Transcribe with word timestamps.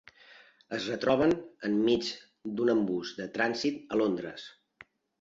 Es 0.77 0.87
retroben 0.91 1.35
enmig 1.69 2.11
d'un 2.57 2.75
embús 2.77 3.15
de 3.23 3.31
trànsit 3.39 3.81
a 3.99 4.05
Londres. 4.05 4.53